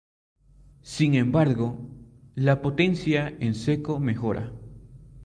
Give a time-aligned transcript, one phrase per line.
[0.81, 1.77] Sin embargo,
[2.33, 4.51] la potencia en seco mejora.